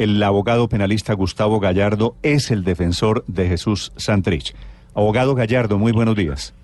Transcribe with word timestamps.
El 0.00 0.22
abogado 0.22 0.66
penalista 0.66 1.12
Gustavo 1.12 1.60
Gallardo 1.60 2.14
es 2.22 2.50
el 2.50 2.64
defensor 2.64 3.22
de 3.26 3.48
Jesús 3.48 3.92
Santrich. 3.96 4.54
Abogado 4.94 5.34
Gallardo, 5.34 5.76
muy 5.76 5.92
buenos 5.92 6.16
días. 6.16 6.54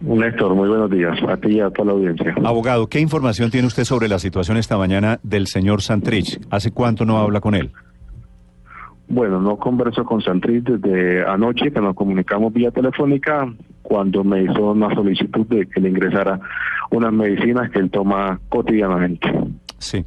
Néstor, 0.00 0.54
muy 0.54 0.70
buenos 0.70 0.90
días. 0.90 1.18
A 1.28 1.36
ti 1.36 1.48
y 1.50 1.60
a 1.60 1.68
toda 1.68 1.88
la 1.88 1.92
audiencia. 1.92 2.34
Abogado, 2.42 2.86
¿qué 2.86 2.98
información 2.98 3.50
tiene 3.50 3.66
usted 3.66 3.84
sobre 3.84 4.08
la 4.08 4.18
situación 4.18 4.56
esta 4.56 4.78
mañana 4.78 5.20
del 5.22 5.48
señor 5.48 5.82
Santrich? 5.82 6.40
¿Hace 6.48 6.70
cuánto 6.70 7.04
no 7.04 7.18
habla 7.18 7.42
con 7.42 7.54
él? 7.54 7.72
Bueno, 9.06 9.38
no 9.38 9.58
converso 9.58 10.06
con 10.06 10.22
Santrich 10.22 10.64
desde 10.64 11.28
anoche, 11.28 11.70
que 11.72 11.80
nos 11.82 11.94
comunicamos 11.94 12.54
vía 12.54 12.70
telefónica, 12.70 13.52
cuando 13.82 14.24
me 14.24 14.44
hizo 14.44 14.70
una 14.70 14.94
solicitud 14.94 15.46
de 15.46 15.66
que 15.66 15.78
le 15.78 15.90
ingresara 15.90 16.40
unas 16.90 17.12
medicinas 17.12 17.70
que 17.70 17.80
él 17.80 17.90
toma 17.90 18.40
cotidianamente. 18.48 19.30
Sí. 19.76 20.02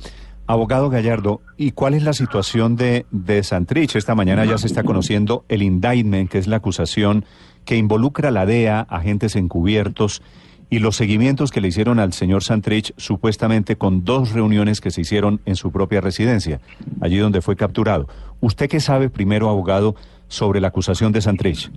Abogado 0.48 0.92
Gallardo, 0.92 1.42
¿y 1.58 1.72
cuál 1.72 1.96
es 1.96 2.04
la 2.04 2.14
situación 2.14 2.76
de, 2.76 3.08
de 3.10 3.42
Santrich? 3.42 3.96
Esta 3.96 4.14
mañana 4.14 4.46
ya 4.46 4.60
se 4.60 4.68
está 4.68 4.84
conociendo 4.84 5.44
el 5.50 5.64
indictment, 5.64 6.30
que 6.30 6.38
es 6.38 6.46
la 6.46 6.58
acusación 6.58 7.26
que 7.66 7.78
involucra 7.78 8.30
a 8.30 8.32
la 8.32 8.46
DEA, 8.46 8.82
agentes 8.82 9.36
encubiertos, 9.36 10.22
y 10.70 10.80
los 10.80 10.96
seguimientos 10.96 11.52
que 11.52 11.62
le 11.62 11.70
hicieron 11.70 12.00
al 12.00 12.14
señor 12.14 12.44
Santrich, 12.44 12.94
supuestamente 12.98 13.76
con 13.76 14.04
dos 14.04 14.34
reuniones 14.34 14.82
que 14.82 14.92
se 14.92 15.02
hicieron 15.02 15.42
en 15.46 15.56
su 15.56 15.72
propia 15.72 16.00
residencia, 16.00 16.60
allí 17.02 17.18
donde 17.18 17.42
fue 17.42 17.56
capturado. 17.56 18.08
¿Usted 18.40 18.70
qué 18.70 18.80
sabe 18.80 19.10
primero, 19.10 19.50
abogado, 19.50 19.96
sobre 20.28 20.62
la 20.62 20.68
acusación 20.68 21.12
de 21.12 21.22
Santrich? 21.22 21.72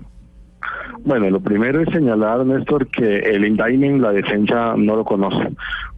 Bueno, 1.04 1.30
lo 1.30 1.40
primero 1.40 1.80
es 1.80 1.88
señalar, 1.90 2.44
Néstor, 2.44 2.88
que 2.88 3.18
el 3.20 3.44
indictment 3.44 4.00
la 4.00 4.12
defensa 4.12 4.74
no 4.76 4.96
lo 4.96 5.04
conoce, 5.04 5.50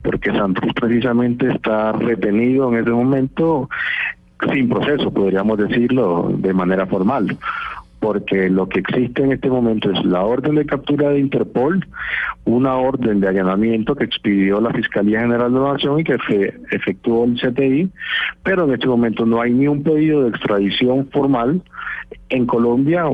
porque 0.03 0.31
Santos 0.33 0.65
precisamente 0.75 1.49
está 1.51 1.93
retenido 1.93 2.71
en 2.71 2.79
este 2.79 2.91
momento 2.91 3.69
sin 4.53 4.69
proceso, 4.69 5.13
podríamos 5.13 5.59
decirlo 5.59 6.31
de 6.33 6.55
manera 6.55 6.87
formal 6.87 7.37
porque 8.01 8.49
lo 8.49 8.69
que 8.69 8.81
existe 8.81 9.23
en 9.23 9.33
este 9.33 9.49
momento 9.51 9.91
es 9.91 10.05
la 10.05 10.23
orden 10.25 10.55
de 10.55 10.65
captura 10.65 11.11
de 11.11 11.21
Interpol, 11.21 11.87
una 12.45 12.77
orden 12.77 13.21
de 13.21 13.29
allanamiento 13.29 13.95
que 13.95 14.05
expidió 14.05 14.61
la 14.61 14.73
Fiscalía 14.73 15.21
General 15.21 15.53
de 15.53 15.61
la 15.61 15.73
Nación 15.75 16.01
y 16.01 16.05
que 16.05 16.17
efectuó 16.71 17.27
el 17.27 17.35
CTI, 17.39 17.91
pero 18.43 18.65
en 18.65 18.73
este 18.73 18.87
momento 18.87 19.27
no 19.27 19.41
hay 19.41 19.53
ni 19.53 19.69
un 19.69 19.83
pedido 19.83 20.23
de 20.23 20.31
extradición 20.31 21.09
formal 21.13 21.63
en 22.31 22.47
Colombia 22.47 23.05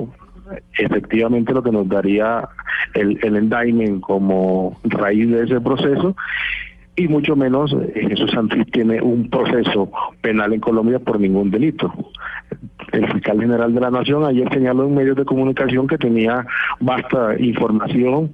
efectivamente 0.79 1.53
lo 1.53 1.63
que 1.63 1.73
nos 1.73 1.89
daría 1.89 2.49
el, 2.95 3.19
el 3.23 3.37
endowment 3.37 4.01
como 4.01 4.79
raíz 4.85 5.31
de 5.31 5.45
ese 5.45 5.61
proceso 5.61 6.15
y 6.97 7.09
mucho 7.09 7.37
menos 7.37 7.75
eh, 7.95 8.07
Jesús 8.09 8.31
Santrich 8.31 8.71
tiene 8.73 9.01
un 9.03 9.29
proceso 9.29 9.91
penal 10.23 10.55
en 10.55 10.61
Colombia 10.61 10.99
por 10.99 11.21
ningún 11.21 11.51
delito. 11.51 11.93
El 12.93 13.13
fiscal 13.13 13.41
general 13.41 13.75
de 13.75 13.81
la 13.81 13.91
Nación 13.91 14.25
ayer 14.25 14.49
señaló 14.53 14.87
en 14.87 14.95
medios 14.95 15.17
de 15.17 15.25
comunicación 15.25 15.87
que 15.87 15.99
tenía 15.99 16.47
vasta 16.81 17.39
información 17.39 18.33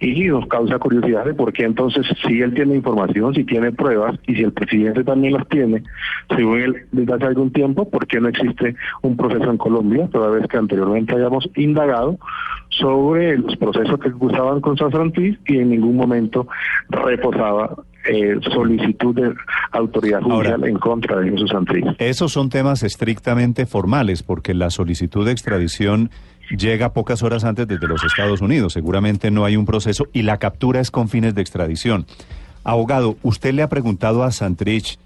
y 0.00 0.28
nos 0.28 0.46
causa 0.46 0.78
curiosidad 0.78 1.24
de 1.24 1.34
por 1.34 1.52
qué 1.52 1.64
entonces 1.64 2.06
si 2.26 2.40
él 2.40 2.54
tiene 2.54 2.76
información, 2.76 3.34
si 3.34 3.44
tiene 3.44 3.72
pruebas 3.72 4.18
y 4.26 4.34
si 4.34 4.42
el 4.42 4.52
presidente 4.52 5.04
también 5.04 5.34
las 5.34 5.48
tiene, 5.48 5.82
según 6.34 6.60
él 6.60 6.76
desde 6.92 7.14
hace 7.14 7.24
algún 7.24 7.52
tiempo, 7.52 7.88
¿por 7.88 8.06
qué 8.06 8.20
no 8.20 8.28
existe 8.28 8.76
un 9.02 9.16
proceso 9.16 9.50
en 9.50 9.58
Colombia, 9.58 10.08
toda 10.12 10.30
vez 10.30 10.46
que 10.46 10.56
anteriormente 10.56 11.14
hayamos 11.14 11.48
indagado 11.56 12.18
sobre 12.70 13.38
los 13.38 13.56
procesos 13.56 13.98
que 13.98 14.10
gustaban 14.10 14.60
con 14.60 14.76
San 14.76 14.90
y 15.16 15.58
en 15.58 15.70
ningún 15.70 15.96
momento 15.96 16.46
reposaba 16.90 17.74
eh, 18.04 18.38
solicitud 18.52 19.14
de 19.14 19.34
autoridad 19.72 20.22
judicial 20.22 20.64
en 20.64 20.78
contra 20.78 21.20
de 21.20 21.30
Jesús 21.30 21.50
Santrich. 21.50 21.84
Esos 21.98 22.32
son 22.32 22.48
temas 22.48 22.82
estrictamente 22.82 23.66
formales, 23.66 24.22
porque 24.22 24.54
la 24.54 24.70
solicitud 24.70 25.26
de 25.26 25.32
extradición 25.32 26.10
llega 26.50 26.92
pocas 26.92 27.22
horas 27.22 27.44
antes 27.44 27.66
desde 27.66 27.86
los 27.86 28.04
Estados 28.04 28.40
Unidos. 28.40 28.72
Seguramente 28.72 29.30
no 29.30 29.44
hay 29.44 29.56
un 29.56 29.66
proceso 29.66 30.06
y 30.12 30.22
la 30.22 30.38
captura 30.38 30.80
es 30.80 30.90
con 30.90 31.08
fines 31.08 31.34
de 31.34 31.42
extradición. 31.42 32.06
Abogado, 32.64 33.16
¿usted 33.22 33.54
le 33.54 33.62
ha 33.62 33.68
preguntado 33.68 34.22
a 34.22 34.30
Santrich 34.30 34.98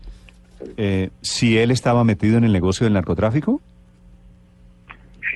eh, 0.76 1.10
si 1.20 1.58
él 1.58 1.70
estaba 1.70 2.04
metido 2.04 2.38
en 2.38 2.44
el 2.44 2.52
negocio 2.52 2.84
del 2.84 2.94
narcotráfico? 2.94 3.60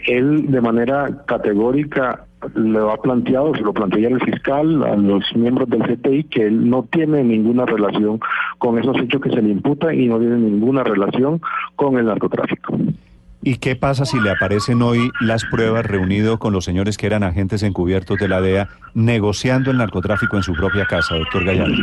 Él 0.06 0.50
de 0.50 0.60
manera 0.60 1.24
categórica 1.26 2.26
lo 2.54 2.90
ha 2.90 2.96
planteado, 3.00 3.54
se 3.54 3.62
lo 3.62 3.72
plantea 3.72 4.08
el 4.08 4.20
fiscal, 4.20 4.84
a 4.84 4.94
los 4.94 5.24
miembros 5.34 5.68
del 5.68 5.82
CTI, 5.82 6.24
que 6.24 6.46
él 6.46 6.68
no 6.68 6.84
tiene 6.84 7.24
ninguna 7.24 7.66
relación 7.66 8.20
con 8.58 8.78
esos 8.78 8.96
hechos 8.98 9.20
que 9.20 9.30
se 9.30 9.42
le 9.42 9.50
imputan 9.50 9.98
y 9.98 10.06
no 10.06 10.18
tiene 10.18 10.36
ninguna 10.36 10.84
relación 10.84 11.40
con 11.74 11.98
el 11.98 12.06
narcotráfico. 12.06 12.78
¿Y 13.46 13.58
qué 13.58 13.76
pasa 13.76 14.04
si 14.04 14.18
le 14.18 14.32
aparecen 14.32 14.82
hoy 14.82 15.12
las 15.20 15.44
pruebas 15.44 15.86
reunido 15.86 16.40
con 16.40 16.52
los 16.52 16.64
señores 16.64 16.98
que 16.98 17.06
eran 17.06 17.22
agentes 17.22 17.62
encubiertos 17.62 18.18
de 18.18 18.26
la 18.26 18.40
DEA 18.40 18.68
negociando 18.92 19.70
el 19.70 19.76
narcotráfico 19.76 20.36
en 20.36 20.42
su 20.42 20.52
propia 20.52 20.84
casa, 20.84 21.14
doctor 21.14 21.44
Gallardo? 21.44 21.76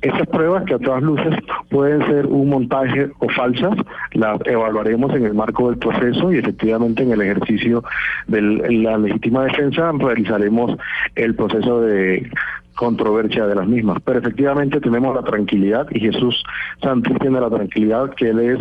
Esas 0.00 0.26
pruebas 0.28 0.64
que 0.64 0.72
a 0.72 0.78
todas 0.78 1.02
luces 1.02 1.34
pueden 1.68 2.06
ser 2.06 2.24
un 2.24 2.48
montaje 2.48 3.10
o 3.18 3.28
falsas, 3.28 3.76
las 4.12 4.38
evaluaremos 4.46 5.14
en 5.14 5.26
el 5.26 5.34
marco 5.34 5.68
del 5.68 5.78
proceso 5.78 6.32
y 6.32 6.38
efectivamente 6.38 7.02
en 7.02 7.12
el 7.12 7.20
ejercicio 7.20 7.84
de 8.26 8.40
la 8.40 8.96
legítima 8.96 9.44
defensa 9.44 9.92
realizaremos 9.92 10.78
el 11.14 11.34
proceso 11.34 11.82
de 11.82 12.26
controversia 12.74 13.46
de 13.46 13.54
las 13.54 13.66
mismas. 13.66 13.98
Pero 14.04 14.18
efectivamente 14.18 14.80
tenemos 14.80 15.14
la 15.14 15.22
tranquilidad 15.22 15.86
y 15.90 16.00
Jesús 16.00 16.42
Santos 16.82 17.14
tiene 17.20 17.40
la 17.40 17.50
tranquilidad 17.50 18.10
que 18.14 18.30
él 18.30 18.38
es 18.40 18.58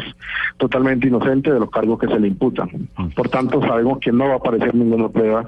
totalmente 0.57 1.07
inocente 1.07 1.51
de 1.51 1.59
los 1.59 1.69
cargos 1.69 2.00
que 2.00 2.07
se 2.07 2.19
le 2.19 2.28
imputan. 2.28 2.69
Por 3.16 3.29
tanto, 3.29 3.62
sabemos 3.62 4.00
que 4.00 4.12
no 4.12 4.28
va 4.28 4.34
a 4.34 4.38
aparecer 4.38 4.73
ninguna 4.75 5.09
prueba 5.09 5.46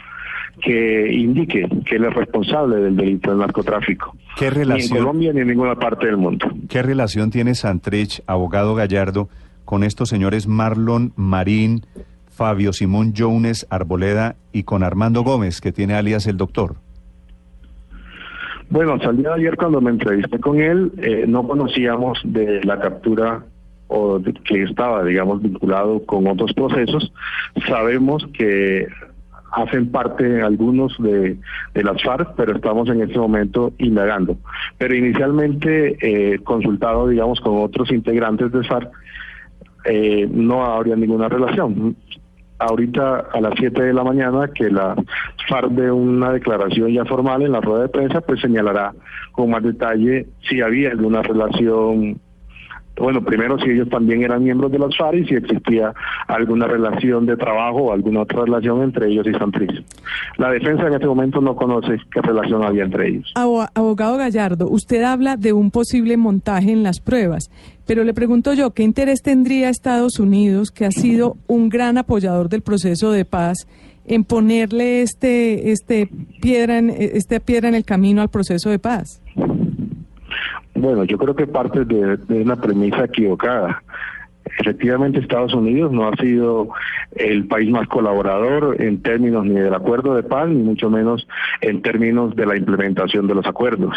que 0.62 1.12
indique 1.14 1.68
que 1.86 1.96
él 1.96 2.06
es 2.06 2.14
responsable 2.14 2.78
del 2.78 2.96
delito 2.96 3.30
del 3.30 3.40
narcotráfico. 3.40 4.16
¿Qué 4.38 4.50
relación, 4.50 4.78
ni 4.78 4.98
en 4.98 5.04
Colombia 5.04 5.34
ni 5.34 5.42
en 5.42 5.48
ninguna 5.48 5.76
parte 5.76 6.06
del 6.06 6.18
mundo. 6.18 6.48
¿Qué 6.70 6.82
relación 6.82 7.30
tiene 7.30 7.56
Santrich, 7.56 8.22
abogado 8.26 8.76
Gallardo, 8.76 9.30
con 9.66 9.84
estos 9.84 10.10
señores 10.10 10.48
Marlon 10.48 11.12
Marín, 11.16 11.86
Fabio 12.28 12.74
Simón 12.74 13.14
Jones 13.18 13.68
Arboleda 13.70 14.36
y 14.52 14.64
con 14.64 14.84
Armando 14.84 15.24
Gómez, 15.24 15.62
que 15.62 15.72
tiene 15.72 15.96
alias 15.96 16.28
el 16.28 16.38
doctor? 16.38 16.76
Bueno, 18.70 19.00
salí 19.00 19.24
ayer 19.26 19.56
cuando 19.58 19.80
me 19.80 19.92
entrevisté 19.92 20.40
con 20.40 20.60
él, 20.60 20.92
eh, 20.98 21.26
no 21.28 21.48
conocíamos 21.48 22.20
de 22.24 22.64
la 22.64 22.80
captura 22.80 23.46
o 23.88 24.20
que 24.44 24.64
estaba, 24.64 25.04
digamos, 25.04 25.42
vinculado 25.42 26.04
con 26.06 26.28
otros 26.28 26.54
procesos. 26.54 27.12
Sabemos 27.68 28.26
que 28.34 28.88
hacen 29.52 29.92
parte 29.92 30.42
algunos 30.42 30.98
de, 30.98 31.38
las 31.76 32.02
FARC, 32.04 32.34
pero 32.36 32.56
estamos 32.56 32.90
en 32.90 33.02
este 33.02 33.18
momento 33.18 33.72
indagando. 33.78 34.38
Pero 34.78 34.96
inicialmente 34.96 35.98
eh, 36.02 36.40
consultado, 36.40 37.08
digamos, 37.08 37.40
con 37.40 37.62
otros 37.62 37.92
integrantes 37.92 38.52
de 38.52 38.64
FARC, 38.64 38.92
eh, 39.86 40.28
no 40.30 40.66
habría 40.66 40.96
ninguna 40.96 41.30
relación 41.30 41.96
ahorita 42.60 43.28
a 43.34 43.42
las 43.42 43.54
7 43.58 43.84
de 43.84 43.94
la 43.94 44.04
mañana 44.04 44.50
que 44.54 44.70
la 44.70 44.96
FARC 45.50 45.72
de 45.72 45.92
una 45.92 46.32
declaración 46.32 46.92
ya 46.92 47.06
formal 47.06 47.42
en 47.42 47.52
la 47.52 47.62
rueda 47.62 47.84
de 47.84 47.90
prensa, 47.90 48.22
pues 48.22 48.42
señalará 48.42 48.94
con 49.32 49.50
más 49.50 49.64
detalle 49.64 50.28
si 50.48 50.62
había 50.62 50.92
alguna 50.92 51.22
relación 51.22 52.20
bueno, 52.98 53.22
primero 53.24 53.60
si 53.60 53.70
ellos 53.70 53.90
también 53.90 54.24
eran 54.24 54.44
miembros 54.44 54.72
de 54.72 54.80
las 54.80 54.96
FARC 54.96 55.18
y 55.18 55.26
si 55.26 55.36
existía 55.36 55.94
alguna 56.28 56.68
relación 56.68 57.26
de 57.26 57.36
trabajo 57.36 57.78
o 57.78 57.94
alguna 57.94 58.22
otra 58.22 58.46
relación 58.46 58.82
entre 58.84 59.10
ellos 59.10 59.28
y 59.28 59.34
Santrich. 59.34 59.84
La 60.38 60.50
defensa 60.52 60.88
en 60.88 60.94
este 60.94 61.08
momento 61.08 61.42
no 61.42 61.56
conoce 61.56 61.98
qué 62.12 62.22
relación 62.22 62.64
había 62.64 62.84
entre 62.84 63.10
ellos. 63.10 63.34
Abogado 63.36 64.18
Gallardo, 64.18 64.70
usted 64.70 65.04
habla 65.04 65.38
de 65.38 65.54
un 65.54 65.72
posible 65.72 66.18
montaje 66.18 66.72
en 66.72 66.84
las 66.84 67.00
pruebas, 67.00 67.50
pero 67.86 68.04
le 68.04 68.14
pregunto 68.14 68.54
yo, 68.54 68.72
¿qué 68.72 68.84
interés 68.84 69.22
tendría 69.22 69.70
Estados 69.70 70.20
Unidos, 70.20 70.72
que 70.72 70.86
ha 70.86 70.92
sido 70.92 71.38
un 71.48 71.70
gran 71.70 71.98
apoyador 71.98 72.50
del 72.50 72.62
proceso 72.62 73.12
de 73.12 73.26
paz, 73.26 73.68
en 74.08 74.24
ponerle 74.24 75.02
este, 75.02 75.72
este 75.72 76.10
piedra 76.42 76.78
en, 76.78 76.90
este 76.92 77.40
piedra 77.40 77.70
en 77.70 77.76
el 77.76 77.86
camino 77.86 78.22
al 78.22 78.30
proceso 78.30 78.70
de 78.70 78.80
paz? 78.80 79.22
Bueno, 80.76 81.06
yo 81.06 81.18
creo 81.18 81.36
que 81.36 81.48
parte 81.48 81.86
de, 81.86 82.18
una 82.42 82.58
premisa 82.58 83.06
equivocada. 83.06 83.82
Efectivamente 84.60 85.20
Estados 85.20 85.54
Unidos 85.54 85.92
no 85.92 86.08
ha 86.08 86.16
sido 86.18 86.70
el 87.16 87.48
país 87.48 87.70
más 87.70 87.88
colaborador 87.88 88.82
en 88.82 89.02
términos 89.02 89.46
ni 89.46 89.56
del 89.56 89.74
acuerdo 89.74 90.16
de 90.16 90.24
paz, 90.24 90.48
ni 90.50 90.62
mucho 90.62 90.90
menos 90.90 91.28
en 91.62 91.82
términos 91.82 92.36
de 92.36 92.46
la 92.46 92.58
implementación 92.58 93.28
de 93.28 93.36
los 93.36 93.46
acuerdos. 93.46 93.96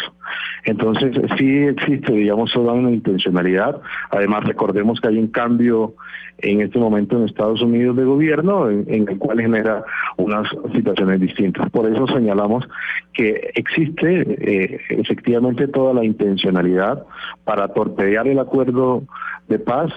Entonces, 0.65 1.15
sí 1.37 1.57
existe, 1.67 2.11
digamos, 2.11 2.51
toda 2.51 2.73
una 2.73 2.91
intencionalidad. 2.91 3.81
Además, 4.11 4.43
recordemos 4.43 4.99
que 4.99 5.07
hay 5.07 5.17
un 5.17 5.27
cambio 5.27 5.95
en 6.41 6.61
este 6.61 6.79
momento 6.79 7.17
en 7.17 7.25
Estados 7.25 7.61
Unidos 7.61 7.95
de 7.97 8.05
gobierno 8.05 8.69
en, 8.69 8.85
el 8.87 9.17
cual 9.17 9.41
genera 9.41 9.83
unas 10.17 10.47
situaciones 10.73 11.19
distintas. 11.19 11.69
Por 11.69 11.91
eso 11.91 12.07
señalamos 12.07 12.67
que 13.13 13.51
existe 13.55 14.21
eh, 14.21 14.79
efectivamente 14.89 15.67
toda 15.67 15.93
la 15.93 16.05
intencionalidad 16.05 17.05
para 17.43 17.67
torpedear 17.69 18.27
el 18.27 18.39
acuerdo 18.39 19.03
de 19.47 19.59
paz 19.59 19.91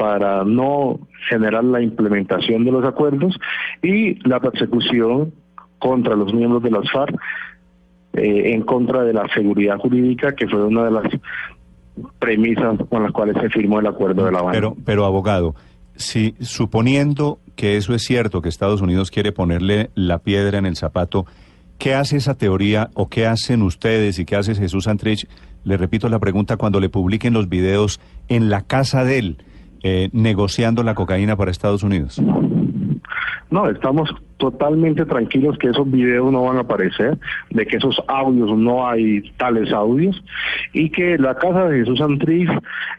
para 0.00 0.44
no 0.44 0.98
generar 1.28 1.62
la 1.62 1.82
implementación 1.82 2.64
de 2.64 2.72
los 2.72 2.82
acuerdos 2.86 3.38
y 3.82 4.14
la 4.26 4.40
persecución 4.40 5.34
contra 5.78 6.16
los 6.16 6.32
miembros 6.32 6.62
de 6.62 6.70
las 6.70 6.90
FARC 6.90 7.14
eh, 8.14 8.54
en 8.54 8.62
contra 8.62 9.04
de 9.04 9.12
la 9.12 9.28
seguridad 9.34 9.76
jurídica, 9.76 10.34
que 10.34 10.48
fue 10.48 10.64
una 10.64 10.84
de 10.84 10.90
las 10.90 11.04
premisas 12.18 12.78
con 12.88 13.02
las 13.02 13.12
cuales 13.12 13.36
se 13.42 13.50
firmó 13.50 13.78
el 13.78 13.88
acuerdo 13.88 14.24
de 14.24 14.32
La 14.32 14.38
Habana. 14.38 14.54
Pero, 14.54 14.74
pero 14.86 15.04
abogado, 15.04 15.54
si 15.96 16.34
suponiendo 16.40 17.38
que 17.54 17.76
eso 17.76 17.94
es 17.94 18.02
cierto, 18.02 18.40
que 18.40 18.48
Estados 18.48 18.80
Unidos 18.80 19.10
quiere 19.10 19.32
ponerle 19.32 19.90
la 19.94 20.16
piedra 20.20 20.56
en 20.56 20.64
el 20.64 20.76
zapato, 20.76 21.26
¿qué 21.76 21.92
hace 21.92 22.16
esa 22.16 22.38
teoría 22.38 22.88
o 22.94 23.10
qué 23.10 23.26
hacen 23.26 23.60
ustedes 23.60 24.18
y 24.18 24.24
qué 24.24 24.36
hace 24.36 24.54
Jesús 24.54 24.84
Santrich? 24.84 25.28
Le 25.62 25.76
repito 25.76 26.08
la 26.08 26.20
pregunta 26.20 26.56
cuando 26.56 26.80
le 26.80 26.88
publiquen 26.88 27.34
los 27.34 27.50
videos 27.50 28.00
en 28.28 28.48
la 28.48 28.62
casa 28.62 29.04
de 29.04 29.18
él 29.18 29.44
eh, 29.82 30.10
negociando 30.12 30.82
la 30.82 30.94
cocaína 30.94 31.36
para 31.36 31.50
Estados 31.50 31.82
Unidos? 31.82 32.20
No, 33.50 33.68
estamos 33.68 34.14
totalmente 34.40 35.04
tranquilos 35.04 35.58
que 35.58 35.68
esos 35.68 35.88
videos 35.90 36.32
no 36.32 36.44
van 36.44 36.56
a 36.56 36.60
aparecer, 36.60 37.18
de 37.50 37.66
que 37.66 37.76
esos 37.76 38.00
audios 38.08 38.56
no 38.56 38.88
hay 38.88 39.22
tales 39.36 39.72
audios 39.72 40.22
y 40.72 40.88
que 40.90 41.18
la 41.18 41.34
casa 41.34 41.68
de 41.68 41.80
Jesús 41.80 42.00
Antriz, 42.00 42.48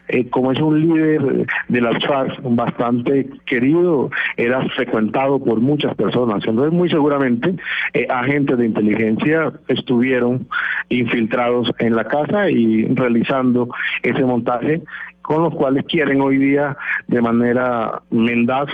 eh, 0.08 0.28
como 0.30 0.52
es 0.52 0.60
un 0.60 0.80
líder 0.80 1.46
de 1.68 1.80
las 1.80 2.04
FARC 2.04 2.38
bastante 2.42 3.28
querido, 3.46 4.10
era 4.36 4.62
frecuentado 4.70 5.42
por 5.42 5.60
muchas 5.60 5.94
personas. 5.96 6.44
Entonces, 6.46 6.72
muy 6.72 6.88
seguramente, 6.88 7.56
eh, 7.94 8.06
agentes 8.08 8.56
de 8.58 8.66
inteligencia 8.66 9.52
estuvieron 9.68 10.46
infiltrados 10.90 11.72
en 11.78 11.96
la 11.96 12.04
casa 12.04 12.50
y 12.50 12.84
realizando 12.94 13.68
ese 14.02 14.24
montaje 14.24 14.82
con 15.22 15.42
los 15.44 15.54
cuales 15.54 15.84
quieren 15.86 16.20
hoy 16.20 16.36
día 16.36 16.76
de 17.08 17.20
manera 17.20 18.02
mendaz 18.10 18.68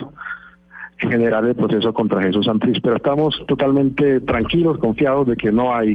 generar 0.98 1.44
el 1.44 1.54
proceso 1.54 1.92
contra 1.92 2.22
Jesús 2.22 2.46
Santrich, 2.46 2.80
pero 2.82 2.96
estamos 2.96 3.40
totalmente 3.46 4.20
tranquilos, 4.20 4.78
confiados 4.78 5.28
de 5.28 5.36
que 5.36 5.52
no 5.52 5.74
hay 5.74 5.94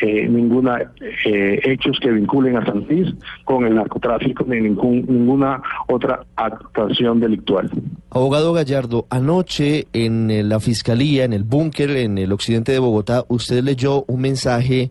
eh, 0.00 0.28
ninguna 0.28 0.92
eh, 1.24 1.60
hechos 1.64 1.98
que 2.00 2.10
vinculen 2.10 2.56
a 2.56 2.64
Santrich 2.64 3.14
con 3.44 3.66
el 3.66 3.74
narcotráfico 3.74 4.44
ni 4.46 4.60
ningún, 4.60 5.04
ninguna 5.08 5.60
otra 5.88 6.24
actuación 6.36 7.20
delictual. 7.20 7.70
Abogado 8.10 8.52
Gallardo, 8.52 9.06
anoche 9.10 9.86
en 9.92 10.30
eh, 10.30 10.42
la 10.42 10.60
fiscalía, 10.60 11.24
en 11.24 11.32
el 11.32 11.44
búnker 11.44 11.90
en 11.90 12.18
el 12.18 12.32
occidente 12.32 12.72
de 12.72 12.78
Bogotá, 12.78 13.24
usted 13.28 13.62
leyó 13.62 14.04
un 14.06 14.20
mensaje 14.20 14.90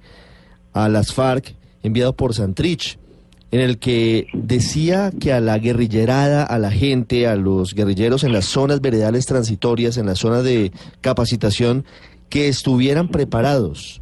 a 0.74 0.90
las 0.90 1.14
FARC 1.14 1.56
enviado 1.82 2.14
por 2.14 2.34
Santrich 2.34 3.00
en 3.52 3.62
el 3.62 3.80
que 3.80 4.28
decía 4.34 5.12
que 5.20 5.34
a 5.34 5.40
la 5.40 5.58
guerrillerada, 5.58 6.44
a 6.44 6.60
la 6.60 6.72
gente, 6.72 7.28
a 7.28 7.36
los 7.36 7.74
guerrilleros 7.74 8.24
en 8.24 8.34
las 8.34 8.46
zonas 8.46 8.82
veredales 8.82 9.26
transitorias, 9.26 9.98
en 9.98 10.06
las 10.06 10.20
zonas 10.20 10.44
de 10.44 10.72
capacitación, 11.02 11.84
que 12.30 12.48
estuvieran 12.48 13.08
preparados. 13.08 14.02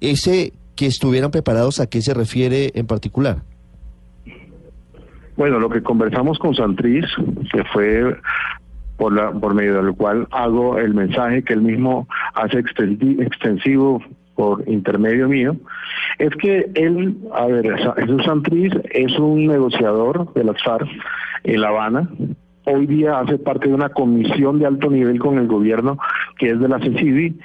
Ese 0.00 0.52
que 0.76 0.86
estuvieran 0.86 1.30
preparados, 1.30 1.80
¿a 1.80 1.88
qué 1.88 2.00
se 2.00 2.14
refiere 2.14 2.70
en 2.74 2.86
particular? 2.86 3.42
Bueno, 5.36 5.58
lo 5.58 5.68
que 5.68 5.82
conversamos 5.82 6.38
con 6.38 6.54
Santriz, 6.54 7.06
que 7.52 7.64
fue 7.64 8.16
por, 8.96 9.12
la, 9.12 9.32
por 9.32 9.54
medio 9.54 9.82
del 9.82 9.94
cual 9.94 10.28
hago 10.30 10.78
el 10.78 10.94
mensaje 10.94 11.42
que 11.42 11.54
él 11.54 11.62
mismo 11.62 12.06
hace 12.34 12.58
extensivo 12.58 14.02
por 14.40 14.66
intermedio 14.66 15.28
mío, 15.28 15.54
es 16.18 16.30
que 16.36 16.70
él, 16.74 17.14
a 17.34 17.44
ver, 17.44 17.76
Jesús 17.76 18.22
es 18.90 19.18
un 19.18 19.46
negociador 19.46 20.32
de 20.32 20.44
las 20.44 20.62
FARC 20.62 20.88
en 21.44 21.60
La 21.60 21.68
Habana, 21.68 22.08
hoy 22.64 22.86
día 22.86 23.18
hace 23.20 23.36
parte 23.36 23.68
de 23.68 23.74
una 23.74 23.90
comisión 23.90 24.58
de 24.58 24.64
alto 24.64 24.88
nivel 24.88 25.18
con 25.18 25.36
el 25.36 25.46
gobierno 25.46 25.98
que 26.38 26.52
es 26.52 26.58
de 26.58 26.68
la 26.68 26.78
CECIDI 26.78 27.38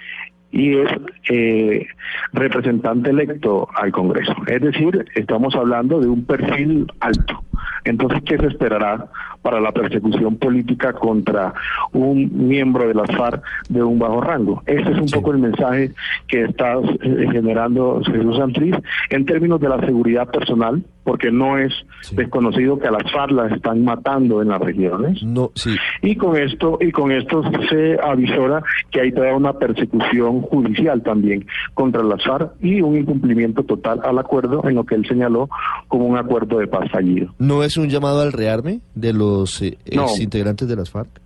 y 0.52 0.78
es 0.78 0.90
eh, 1.30 1.86
representante 2.32 3.10
electo 3.10 3.68
al 3.76 3.92
Congreso. 3.92 4.34
Es 4.48 4.62
decir, 4.62 5.06
estamos 5.16 5.54
hablando 5.54 6.00
de 6.00 6.08
un 6.08 6.24
perfil 6.24 6.88
alto. 7.02 7.44
Entonces, 7.84 8.24
¿qué 8.26 8.38
se 8.38 8.48
esperará 8.48 9.10
para 9.46 9.62
la 9.62 9.72
persecución 9.72 10.38
política 10.38 10.92
contra 10.94 11.54
un 11.94 12.48
miembro 12.48 12.88
de 12.88 12.96
las 12.96 13.16
FARC 13.16 13.44
de 13.70 13.84
un 13.84 14.00
bajo 14.00 14.20
rango? 14.20 14.64
Ese 14.66 14.92
es 14.92 14.98
un 14.98 15.06
poco 15.06 15.34
el 15.34 15.38
mensaje 15.38 15.92
que 16.28 16.46
está 16.46 16.74
eh, 16.74 17.28
generando 17.32 18.02
Jesús 18.04 18.38
Santriz 18.38 18.76
en 19.12 19.24
términos 19.28 19.62
de 19.62 19.70
la 19.70 19.80
seguridad 19.82 20.32
personal, 20.32 20.84
porque 21.06 21.32
no 21.32 21.58
es 21.58 21.72
desconocido 22.12 22.78
que 22.80 22.88
a 22.88 22.92
las 22.92 23.10
FARC 23.12 23.32
las 23.32 23.52
están 23.52 23.86
matando 23.86 24.42
en 24.42 24.50
las 24.50 24.60
regiones. 24.60 25.24
No, 25.24 25.52
sí. 25.56 25.76
Y 26.02 26.16
con 26.16 26.36
esto 26.36 26.78
y 26.82 26.92
con 26.92 27.12
esto 27.12 27.44
se 27.70 27.98
avisora 28.04 28.62
que 28.92 29.02
hay 29.02 29.12
toda 29.12 29.34
una 29.36 29.54
persecución 29.54 30.42
judicial 30.42 31.02
también 31.04 31.46
contra 31.76 32.04
las 32.04 32.24
FARC 32.24 32.52
y 32.60 32.82
un 32.82 32.98
incumplimiento 32.98 33.64
total 33.64 34.02
al 34.04 34.18
acuerdo 34.18 34.68
en 34.68 34.76
lo 34.76 34.84
que 34.84 34.96
él 34.96 35.06
señaló 35.08 35.48
como 35.88 36.06
un 36.06 36.18
acuerdo 36.18 36.58
de 36.58 36.68
paz 36.68 36.90
fallido. 36.92 37.34
¿No 37.38 37.64
es 37.64 37.78
un 37.78 37.88
llamado 37.88 38.22
al 38.22 38.34
rearme 38.34 38.82
de 38.96 39.14
los 39.14 39.62
eh, 39.62 39.78
integrantes 40.20 40.68
de 40.68 40.76
las 40.76 40.90
FARC? 40.90 41.22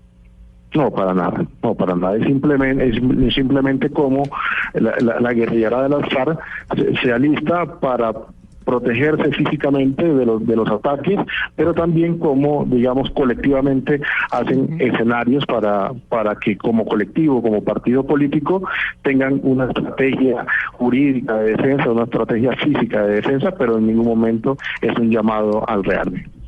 No, 0.75 0.91
para 0.91 1.13
nada, 1.13 1.45
no, 1.63 1.73
para 1.73 1.95
nada. 1.95 2.17
Es 2.17 2.25
simplemente, 2.25 2.89
es 2.89 3.33
simplemente 3.33 3.89
como 3.89 4.23
la, 4.73 5.33
guerrillera 5.33 5.83
de 5.83 5.89
las 5.89 6.13
FARC 6.13 6.39
se 7.01 7.11
alista 7.11 7.79
para 7.79 8.13
protegerse 8.69 9.31
físicamente 9.31 10.03
de 10.03 10.25
los 10.27 10.45
de 10.45 10.55
los 10.55 10.69
ataques, 10.69 11.19
pero 11.55 11.73
también 11.73 12.19
como 12.19 12.65
digamos 12.65 13.09
colectivamente 13.09 13.99
hacen 14.29 14.77
escenarios 14.79 15.43
para 15.47 15.91
para 16.07 16.35
que 16.35 16.55
como 16.55 16.85
colectivo, 16.85 17.41
como 17.41 17.63
partido 17.63 18.05
político 18.05 18.61
tengan 19.01 19.39
una 19.41 19.65
estrategia 19.65 20.45
jurídica 20.73 21.37
de 21.37 21.55
defensa, 21.55 21.91
una 21.91 22.03
estrategia 22.03 22.51
física 22.57 23.01
de 23.01 23.15
defensa, 23.15 23.51
pero 23.57 23.79
en 23.79 23.87
ningún 23.87 24.05
momento 24.05 24.55
es 24.81 24.95
un 24.99 25.09
llamado 25.09 25.67
al 25.67 25.83
rearme. 25.83 26.38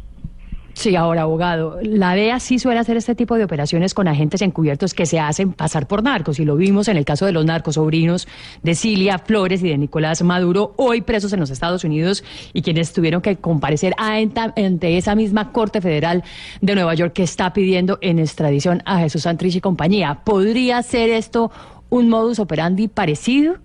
Sí, 0.74 0.96
ahora, 0.96 1.24
abogado, 1.24 1.80
la 1.82 2.16
DEA 2.16 2.40
sí 2.40 2.58
suele 2.58 2.80
hacer 2.80 2.98
este 2.98 3.16
tipo 3.16 3.36
de 3.36 3.44
operaciones 3.44 3.94
con 3.94 4.08
agentes 4.08 4.42
encubiertos 4.42 4.94
que 4.94 5.06
se 5.06 5.20
hacen 5.20 5.54
pasar 5.54 5.88
por 5.88 6.04
narcos, 6.04 6.40
y 6.40 6.46
lo 6.46 6.56
vimos 6.56 6.88
en 6.88 6.98
el 6.98 7.06
caso 7.06 7.26
de 7.26 7.32
los 7.32 7.46
narcos 7.46 7.76
sobrinos 7.76 8.28
de 8.64 8.76
Cilia 8.76 9.20
Flores 9.20 9.64
y 9.64 9.70
de 9.70 9.78
Nicolás 9.78 10.24
Maduro, 10.24 10.74
hoy 10.78 11.02
presos 11.02 11.34
en 11.34 11.40
los 11.40 11.50
Estados 11.50 11.84
Unidos 11.84 12.24
y 12.54 12.62
quienes 12.62 12.94
tuvieron 12.94 13.22
que 13.22 13.36
comparecer 13.38 13.94
ante 13.98 14.98
esa 14.98 15.16
misma 15.16 15.52
Corte 15.52 15.82
Federal 15.82 16.24
de 16.62 16.76
Nueva 16.76 16.94
York 16.96 17.14
que 17.14 17.24
está 17.24 17.54
pidiendo 17.54 17.98
en 18.02 18.20
extradición 18.20 18.82
a 18.86 19.00
Jesús 19.00 19.24
Santrich 19.24 19.56
y 19.56 19.62
compañía. 19.62 20.22
¿Podría 20.24 20.82
ser 20.84 21.10
esto 21.10 21.52
un 21.90 22.10
modus 22.10 22.40
operandi 22.40 22.88
parecido? 22.88 23.56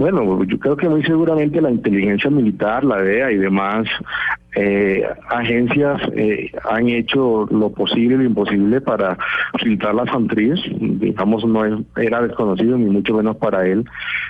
Bueno, 0.00 0.42
yo 0.44 0.58
creo 0.58 0.78
que 0.78 0.88
muy 0.88 1.02
seguramente 1.04 1.60
la 1.60 1.70
inteligencia 1.70 2.30
militar, 2.30 2.84
la 2.84 3.02
DEA 3.02 3.32
y 3.32 3.36
demás 3.36 3.86
eh, 4.56 5.06
agencias 5.28 6.00
eh, 6.16 6.50
han 6.64 6.88
hecho 6.88 7.46
lo 7.50 7.68
posible 7.70 8.14
y 8.14 8.18
lo 8.20 8.24
imposible 8.24 8.80
para 8.80 9.18
filtrar 9.58 9.94
las 9.94 10.08
Santriz. 10.08 10.58
Digamos, 10.80 11.44
no 11.44 11.84
era 11.98 12.22
desconocido, 12.22 12.78
ni 12.78 12.86
mucho 12.86 13.12
menos 13.12 13.36
para 13.36 13.66
él, 13.66 13.84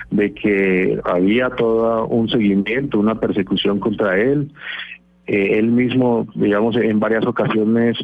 de 0.09 0.33
que 0.33 0.99
había 1.05 1.49
todo 1.51 2.05
un 2.07 2.27
seguimiento, 2.27 2.99
una 2.99 3.15
persecución 3.21 3.79
contra 3.79 4.19
él. 4.19 4.51
Eh, 5.25 5.57
él 5.57 5.67
mismo, 5.67 6.27
digamos, 6.35 6.75
en 6.75 6.99
varias 6.99 7.25
ocasiones 7.25 7.97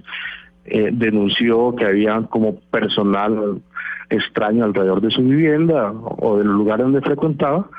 eh, 0.67 0.89
denunció 0.91 1.75
que 1.75 1.85
había 1.85 2.21
como 2.29 2.59
personal 2.71 3.61
extraño 4.09 4.65
alrededor 4.65 5.01
de 5.01 5.11
su 5.11 5.21
vivienda 5.21 5.91
o 5.91 6.37
del 6.37 6.47
lugar 6.47 6.79
donde 6.79 7.01
frecuentaba. 7.01 7.69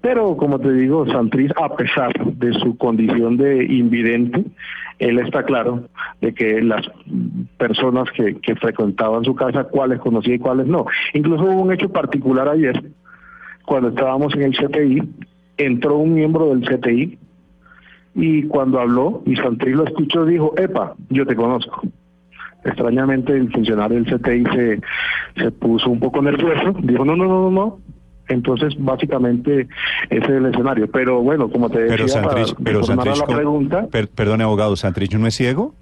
Pero 0.00 0.36
como 0.36 0.58
te 0.58 0.72
digo, 0.72 1.06
Santriz, 1.06 1.50
a 1.56 1.74
pesar 1.76 2.12
de 2.12 2.52
su 2.54 2.76
condición 2.76 3.36
de 3.36 3.64
invidente, 3.64 4.44
él 4.98 5.18
está 5.18 5.44
claro 5.44 5.84
de 6.20 6.34
que 6.34 6.60
las 6.62 6.86
personas 7.56 8.10
que, 8.10 8.36
que 8.36 8.54
frecuentaban 8.56 9.24
su 9.24 9.34
casa, 9.34 9.64
cuáles 9.64 10.00
conocía 10.00 10.34
y 10.34 10.38
cuáles 10.38 10.66
no. 10.66 10.86
Incluso 11.14 11.44
hubo 11.44 11.62
un 11.62 11.72
hecho 11.72 11.88
particular 11.88 12.48
ayer, 12.48 12.82
cuando 13.64 13.88
estábamos 13.88 14.34
en 14.34 14.42
el 14.42 14.52
CTI, 14.52 15.02
entró 15.56 15.96
un 15.96 16.14
miembro 16.14 16.54
del 16.54 16.68
CTI 16.68 17.18
y 18.14 18.42
cuando 18.44 18.80
habló 18.80 19.22
y 19.26 19.36
Santrich 19.36 19.74
lo 19.74 19.84
escuchó 19.84 20.24
dijo, 20.24 20.54
epa, 20.56 20.94
yo 21.10 21.26
te 21.26 21.34
conozco. 21.34 21.82
Extrañamente 22.64 23.32
el 23.32 23.50
funcionario 23.52 24.02
del 24.02 24.06
CTI 24.06 24.44
se, 24.54 24.80
se 25.42 25.50
puso 25.52 25.90
un 25.90 26.00
poco 26.00 26.22
nervioso, 26.22 26.72
dijo, 26.82 27.04
no, 27.04 27.14
no, 27.16 27.26
no, 27.26 27.42
no, 27.42 27.50
no, 27.50 27.78
entonces, 28.28 28.74
básicamente, 28.78 29.68
ese 30.08 30.24
es 30.24 30.28
el 30.30 30.46
escenario. 30.46 30.90
Pero 30.90 31.20
bueno, 31.20 31.48
como 31.50 31.68
te 31.68 31.80
decía, 31.80 31.96
Pero 31.96 32.08
Santrich, 32.08 32.54
para 32.54 32.64
pero 32.64 32.80
a 32.80 32.84
Santrich, 32.84 33.16
la 33.18 33.24
¿cómo- 33.26 33.36
pregunta, 33.36 33.86
per- 33.88 34.08
perdone, 34.08 34.44
abogado, 34.44 34.76
¿Santrich 34.76 35.14
no 35.14 35.26
es 35.26 35.34
ciego? 35.34 35.74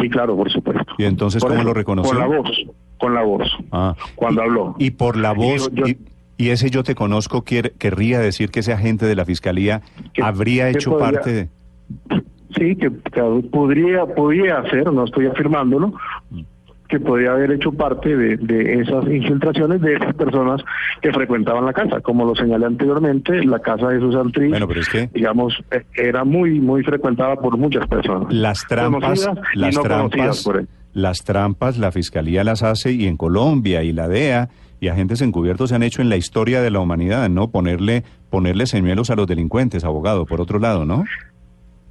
sí, 0.00 0.08
claro, 0.08 0.34
por 0.36 0.50
supuesto. 0.50 0.84
¿Y 0.98 1.04
entonces 1.04 1.40
Por 1.42 1.50
cómo 1.50 1.60
eso, 1.60 1.68
lo 1.68 1.74
reconoció? 1.74 2.10
Con 2.12 2.18
la 2.18 2.26
voz, 2.38 2.50
con 2.98 3.14
la 3.14 3.22
voz, 3.22 3.58
Ah. 3.70 3.94
cuando 4.16 4.40
y, 4.42 4.44
habló. 4.46 4.74
Y 4.78 4.90
por 4.92 5.16
la 5.16 5.32
voz, 5.32 5.70
yo- 5.72 5.86
y, 5.86 5.98
y 6.38 6.48
ese 6.48 6.70
yo 6.70 6.82
te 6.82 6.94
conozco, 6.96 7.44
querría 7.44 8.18
decir 8.18 8.50
que 8.50 8.60
ese 8.60 8.72
agente 8.72 9.06
de 9.06 9.14
la 9.14 9.24
fiscalía 9.24 9.82
habría 10.20 10.68
hecho 10.70 10.90
podría- 10.92 11.12
parte 11.20 11.32
de... 11.32 11.48
Sí, 12.56 12.76
que, 12.76 12.90
que 12.90 13.22
podría, 13.50 14.04
podría 14.06 14.62
ser, 14.70 14.92
no 14.92 15.04
estoy 15.04 15.26
afirmándolo, 15.26 15.92
que 16.88 17.00
podría 17.00 17.32
haber 17.32 17.52
hecho 17.52 17.72
parte 17.72 18.14
de, 18.14 18.36
de 18.36 18.80
esas 18.80 19.06
infiltraciones 19.06 19.80
de 19.80 19.94
esas 19.94 20.14
personas 20.14 20.62
que 21.00 21.10
frecuentaban 21.10 21.64
la 21.64 21.72
casa. 21.72 22.00
Como 22.02 22.26
lo 22.26 22.34
señalé 22.34 22.66
anteriormente, 22.66 23.42
la 23.46 23.58
casa 23.60 23.88
de 23.88 23.98
Susan 24.00 24.30
Trish, 24.30 24.50
Bueno, 24.50 24.68
pero 24.68 24.80
es 24.80 24.88
que- 24.90 25.08
digamos, 25.14 25.54
eh, 25.70 25.82
era 25.94 26.24
muy, 26.24 26.60
muy 26.60 26.82
frecuentada 26.82 27.36
por 27.36 27.56
muchas 27.56 27.86
personas. 27.86 28.32
Las 28.32 28.66
trampas, 28.68 29.26
las 29.54 29.74
no 29.74 29.80
trampas, 29.82 30.44
por 30.44 30.58
él. 30.58 30.68
las 30.92 31.24
trampas, 31.24 31.78
la 31.78 31.90
fiscalía 31.92 32.44
las 32.44 32.62
hace 32.62 32.92
y 32.92 33.06
en 33.06 33.16
Colombia 33.16 33.82
y 33.82 33.92
la 33.92 34.08
DEA 34.08 34.50
y 34.78 34.88
agentes 34.88 35.22
encubiertos 35.22 35.70
se 35.70 35.76
han 35.76 35.84
hecho 35.84 36.02
en 36.02 36.10
la 36.10 36.16
historia 36.16 36.60
de 36.60 36.70
la 36.70 36.80
humanidad, 36.80 37.30
¿no? 37.30 37.48
Ponerle, 37.50 38.02
ponerle 38.28 38.66
señuelos 38.66 39.08
a 39.10 39.16
los 39.16 39.26
delincuentes, 39.28 39.84
abogado, 39.84 40.26
por 40.26 40.40
otro 40.42 40.58
lado, 40.58 40.84
¿no? 40.84 41.04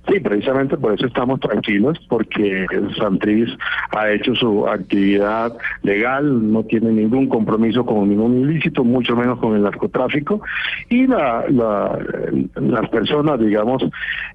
Sí, 0.10 0.20
precisamente 0.20 0.78
por 0.78 0.94
eso 0.94 1.06
estamos 1.06 1.40
tranquilos, 1.40 1.98
porque 2.10 2.66
Santriz 2.98 3.48
ha 3.96 4.10
hecho 4.12 4.34
su 4.36 4.68
actividad 4.68 5.54
legal, 5.84 6.52
no 6.52 6.64
tiene 6.64 6.92
ningún 6.92 7.28
compromiso 7.28 7.86
con 7.86 8.10
ningún 8.10 8.40
ilícito, 8.40 8.84
mucho 8.84 9.16
menos 9.16 9.38
con 9.40 9.56
el 9.56 9.62
narcotráfico, 9.62 10.42
y 10.90 11.06
la, 11.06 11.46
la- 11.50 12.00
las 12.56 12.90
personas, 12.90 13.40
digamos, 13.40 13.84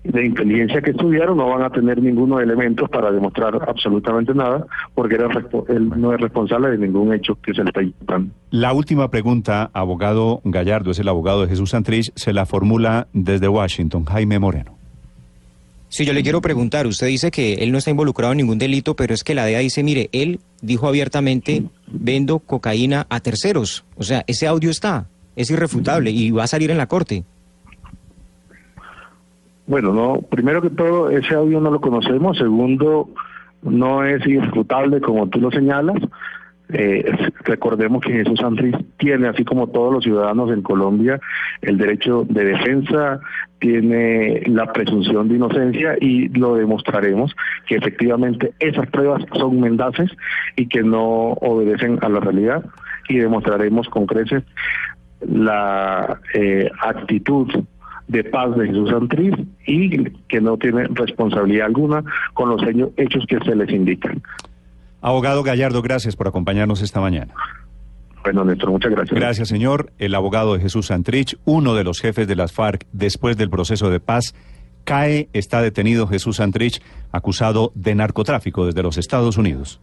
de 0.04 0.24
inteligencia 0.26 0.80
que 0.80 0.92
estudiaron 0.92 1.36
no 1.36 1.48
van 1.48 1.62
a 1.62 1.70
tener 1.70 2.00
ninguno 2.00 2.38
de 2.38 2.44
elementos 2.44 2.88
para 2.88 3.10
demostrar 3.10 3.56
absolutamente 3.68 4.32
nada, 4.34 4.64
porque 4.94 5.16
era 5.16 5.26
él 5.68 5.90
no 5.96 6.12
es 6.14 6.20
responsable 6.20 6.70
de 6.70 6.78
ningún 6.78 7.12
hecho 7.12 7.36
que 7.42 7.52
se 7.52 7.62
le 7.62 7.68
está 7.70 7.82
imputando. 7.82 8.32
La 8.50 8.72
última 8.72 9.10
pregunta, 9.10 9.70
abogado 9.74 10.40
Gallardo, 10.44 10.92
es 10.92 11.00
el 11.00 11.08
abogado 11.08 11.42
de 11.42 11.48
Jesús 11.48 11.70
Santrich, 11.70 12.12
se 12.14 12.32
la 12.32 12.46
formula 12.46 13.08
desde 13.12 13.48
Washington, 13.48 14.04
Jaime 14.04 14.38
Moreno. 14.38 14.75
Sí, 15.88 16.04
yo 16.04 16.12
le 16.12 16.22
quiero 16.22 16.40
preguntar, 16.40 16.86
usted 16.86 17.06
dice 17.06 17.30
que 17.30 17.54
él 17.54 17.70
no 17.70 17.78
está 17.78 17.90
involucrado 17.90 18.32
en 18.32 18.38
ningún 18.38 18.58
delito, 18.58 18.96
pero 18.96 19.14
es 19.14 19.22
que 19.22 19.34
la 19.34 19.44
DEA 19.44 19.60
dice, 19.60 19.82
mire, 19.82 20.08
él 20.12 20.40
dijo 20.60 20.88
abiertamente, 20.88 21.62
vendo 21.86 22.40
cocaína 22.40 23.06
a 23.08 23.20
terceros. 23.20 23.84
O 23.96 24.02
sea, 24.02 24.24
ese 24.26 24.46
audio 24.46 24.70
está, 24.70 25.06
es 25.36 25.50
irrefutable 25.50 26.10
y 26.10 26.32
va 26.32 26.44
a 26.44 26.48
salir 26.48 26.70
en 26.70 26.78
la 26.78 26.86
corte. 26.86 27.24
Bueno, 29.66 29.92
no, 29.92 30.20
primero 30.22 30.62
que 30.62 30.70
todo, 30.70 31.10
ese 31.10 31.34
audio 31.34 31.60
no 31.60 31.70
lo 31.70 31.80
conocemos. 31.80 32.36
Segundo, 32.36 33.08
no 33.62 34.04
es 34.04 34.24
irrefutable 34.26 35.00
como 35.00 35.28
tú 35.28 35.40
lo 35.40 35.50
señalas. 35.50 35.96
Eh, 36.72 37.04
recordemos 37.44 38.02
que 38.02 38.12
Jesús 38.12 38.40
Santriz 38.40 38.74
tiene, 38.98 39.28
así 39.28 39.44
como 39.44 39.68
todos 39.68 39.92
los 39.92 40.02
ciudadanos 40.04 40.50
en 40.52 40.62
Colombia, 40.62 41.20
el 41.62 41.78
derecho 41.78 42.26
de 42.28 42.44
defensa, 42.44 43.20
tiene 43.60 44.42
la 44.46 44.72
presunción 44.72 45.28
de 45.28 45.36
inocencia 45.36 45.96
y 46.00 46.28
lo 46.28 46.56
demostraremos 46.56 47.34
que 47.66 47.76
efectivamente 47.76 48.52
esas 48.58 48.88
pruebas 48.90 49.24
son 49.34 49.60
mendaces 49.60 50.10
y 50.56 50.66
que 50.66 50.82
no 50.82 51.32
obedecen 51.40 51.98
a 52.02 52.08
la 52.08 52.20
realidad 52.20 52.64
y 53.08 53.18
demostraremos 53.18 53.88
con 53.88 54.06
creces 54.06 54.42
la 55.20 56.20
eh, 56.34 56.70
actitud 56.82 57.48
de 58.08 58.24
paz 58.24 58.56
de 58.56 58.66
Jesús 58.66 58.90
Santriz 58.90 59.34
y 59.66 60.04
que 60.28 60.40
no 60.40 60.56
tiene 60.56 60.84
responsabilidad 60.90 61.66
alguna 61.66 62.04
con 62.34 62.50
los 62.50 62.62
hecho- 62.62 62.92
hechos 62.96 63.24
que 63.26 63.38
se 63.38 63.56
les 63.56 63.70
indican. 63.70 64.22
Abogado 65.06 65.44
Gallardo, 65.44 65.82
gracias 65.82 66.16
por 66.16 66.26
acompañarnos 66.26 66.82
esta 66.82 67.00
mañana. 67.00 67.32
Bueno, 68.24 68.44
Néstor, 68.44 68.72
muchas 68.72 68.90
gracias. 68.90 69.14
Gracias, 69.14 69.46
señor. 69.46 69.92
El 69.98 70.16
abogado 70.16 70.54
de 70.54 70.60
Jesús 70.60 70.86
Santrich, 70.86 71.38
uno 71.44 71.76
de 71.76 71.84
los 71.84 72.00
jefes 72.00 72.26
de 72.26 72.34
las 72.34 72.50
FARC 72.50 72.88
después 72.90 73.36
del 73.36 73.48
proceso 73.48 73.88
de 73.88 74.00
paz, 74.00 74.34
cae, 74.82 75.28
está 75.32 75.62
detenido 75.62 76.08
Jesús 76.08 76.38
Santrich, 76.38 76.82
acusado 77.12 77.70
de 77.76 77.94
narcotráfico 77.94 78.66
desde 78.66 78.82
los 78.82 78.98
Estados 78.98 79.36
Unidos. 79.36 79.80